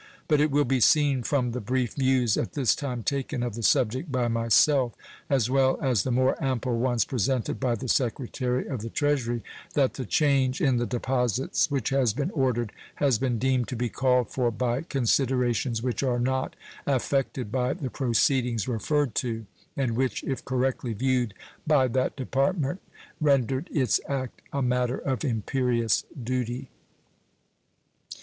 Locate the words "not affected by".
16.19-17.73